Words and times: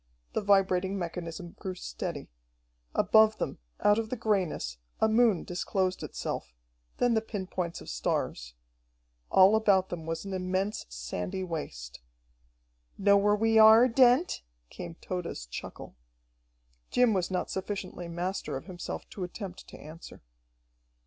The 0.33 0.41
vibrating 0.41 0.97
mechanism 0.97 1.51
grew 1.59 1.75
steady. 1.75 2.31
Above 2.95 3.37
them, 3.37 3.59
out 3.81 3.99
of 3.99 4.09
the 4.09 4.15
grayness, 4.15 4.79
a 4.99 5.07
moon 5.07 5.43
disclosed 5.43 6.01
itself, 6.01 6.55
then 6.97 7.13
the 7.13 7.21
pin 7.21 7.45
points 7.45 7.81
of 7.81 7.87
stars. 7.87 8.55
All 9.29 9.55
about 9.55 9.89
them 9.89 10.07
was 10.07 10.25
an 10.25 10.33
immense, 10.33 10.87
sandy 10.89 11.43
waste. 11.43 12.01
"Know 12.97 13.15
where 13.17 13.35
we 13.35 13.59
are, 13.59 13.87
Dent?" 13.87 14.41
came 14.71 14.95
Tode's 14.95 15.45
chuckle. 15.45 15.95
Jim 16.89 17.13
was 17.13 17.29
not 17.29 17.51
sufficiently 17.51 18.07
master 18.07 18.57
of 18.57 18.65
himself 18.65 19.07
to 19.11 19.23
attempt 19.23 19.67
to 19.67 19.77
answer. 19.79 20.23